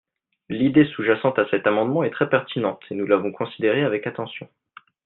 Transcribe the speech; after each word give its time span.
L’idée 0.49 0.85
sous-jacente 0.87 1.37
à 1.37 1.47
cet 1.51 1.67
amendement 1.67 2.03
est 2.03 2.09
très 2.09 2.27
pertinente 2.27 2.81
et 2.89 2.95
nous 2.95 3.05
l’avons 3.05 3.31
considérée 3.31 3.83
avec 3.83 4.07
attention. 4.07 4.49